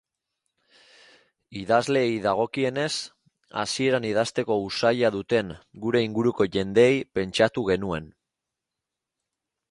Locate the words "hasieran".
3.63-4.07